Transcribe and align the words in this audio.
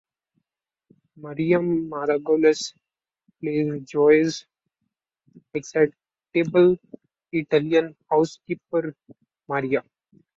Miriam 1.15 1.87
Margolyes 1.91 2.73
plays 3.39 3.83
Joan's 3.83 4.47
excitable 5.53 6.77
Italian 7.31 7.95
housekeeper, 8.09 8.95
Maria. 9.47 9.83